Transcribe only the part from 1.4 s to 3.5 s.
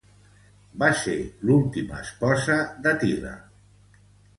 l'última esposa d'Àtila.